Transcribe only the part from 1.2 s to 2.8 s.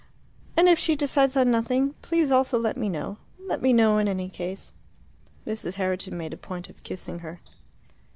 on nothing, please also let